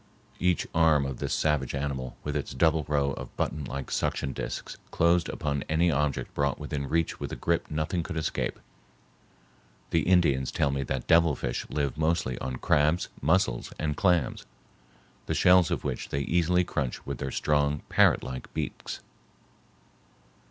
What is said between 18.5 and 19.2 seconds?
beaks.